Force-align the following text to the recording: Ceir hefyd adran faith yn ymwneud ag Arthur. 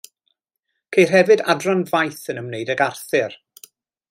Ceir 0.95 1.13
hefyd 1.17 1.43
adran 1.55 1.85
faith 1.93 2.25
yn 2.35 2.43
ymwneud 2.43 2.73
ag 2.77 2.85
Arthur. 2.91 3.41